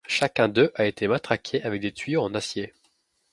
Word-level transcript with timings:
Chacun 0.07 0.47
d'eux 0.49 0.71
a 0.73 0.85
été 0.85 1.07
matraqué 1.07 1.61
avec 1.61 1.79
des 1.79 1.91
tuyaux 1.91 2.23
en 2.23 2.33
acier. 2.33 2.73